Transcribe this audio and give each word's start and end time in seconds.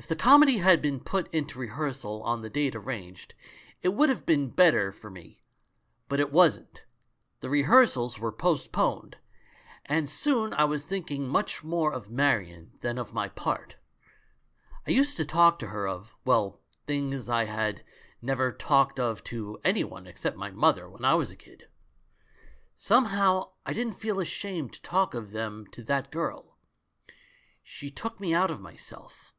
"If 0.00 0.06
the 0.06 0.14
comedy 0.14 0.58
had 0.58 0.80
been 0.80 1.00
put 1.00 1.28
into 1.34 1.58
rehearsal 1.58 2.22
on 2.22 2.40
the 2.40 2.48
date 2.48 2.76
arranged 2.76 3.34
it 3.82 3.88
would 3.88 4.08
have 4.10 4.24
been 4.24 4.48
better 4.48 4.92
for 4.92 5.10
me. 5.10 5.42
But 6.08 6.20
it 6.20 6.30
wasn't— 6.30 6.84
the 7.40 7.50
rehearsals 7.50 8.16
were 8.16 8.30
post 8.30 8.70
poned— 8.70 9.16
and 9.86 10.08
soon 10.08 10.54
I 10.54 10.64
was 10.66 10.84
thinking 10.84 11.26
much 11.26 11.64
more 11.64 11.92
of 11.92 12.12
Marion 12.12 12.78
than 12.80 12.96
of 12.96 13.12
my 13.12 13.28
part. 13.28 13.74
I 14.86 14.92
used 14.92 15.16
to 15.16 15.24
talk 15.24 15.58
to 15.58 15.66
her 15.66 15.88
of— 15.88 16.14
well, 16.24 16.46
of 16.46 16.62
things 16.86 17.28
I 17.28 17.46
had 17.46 17.82
never 18.22 18.52
talked 18.52 19.00
of 19.00 19.24
to 19.24 19.58
any 19.64 19.82
one 19.82 20.06
except 20.06 20.36
my 20.36 20.52
mother 20.52 20.88
when 20.88 21.04
I 21.04 21.14
was 21.16 21.32
a 21.32 21.36
kid. 21.36 21.68
Some 22.76 23.06
how 23.06 23.54
I 23.66 23.72
didn't 23.72 23.94
feel 23.96 24.20
ashamed 24.20 24.74
to 24.74 24.80
talk 24.82 25.12
of 25.14 25.32
them 25.32 25.66
to 25.72 25.82
that 25.82 26.12
girl. 26.12 26.56
She 27.64 27.90
took 27.90 28.20
me 28.20 28.32
out 28.32 28.52
of 28.52 28.60
myself. 28.60 29.34